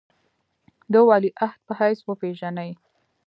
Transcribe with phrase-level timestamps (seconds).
[0.91, 2.71] د ولیعهد په حیث وپېژني.